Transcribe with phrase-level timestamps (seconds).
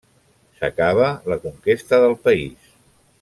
[0.61, 2.73] S'acaba la conquesta del país.